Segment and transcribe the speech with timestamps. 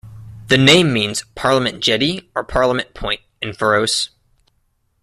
[0.47, 4.09] The name means "parliament jetty" or "parliament point" in Faroese.